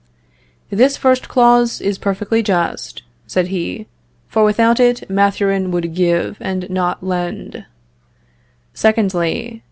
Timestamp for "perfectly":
1.99-2.41